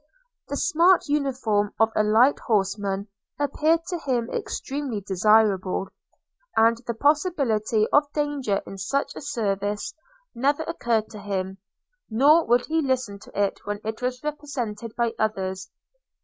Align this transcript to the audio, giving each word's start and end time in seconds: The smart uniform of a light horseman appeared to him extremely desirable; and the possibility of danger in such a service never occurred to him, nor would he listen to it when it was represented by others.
The 0.47 0.57
smart 0.57 1.03
uniform 1.09 1.75
of 1.79 1.91
a 1.95 2.01
light 2.01 2.39
horseman 2.47 3.07
appeared 3.39 3.81
to 3.85 3.99
him 3.99 4.31
extremely 4.31 4.99
desirable; 5.01 5.89
and 6.57 6.75
the 6.87 6.95
possibility 6.95 7.85
of 7.93 8.11
danger 8.11 8.63
in 8.65 8.79
such 8.79 9.15
a 9.15 9.21
service 9.21 9.93
never 10.33 10.63
occurred 10.63 11.07
to 11.11 11.19
him, 11.19 11.59
nor 12.09 12.43
would 12.47 12.65
he 12.65 12.81
listen 12.81 13.19
to 13.19 13.39
it 13.39 13.59
when 13.65 13.79
it 13.83 14.01
was 14.01 14.23
represented 14.23 14.95
by 14.95 15.13
others. 15.19 15.69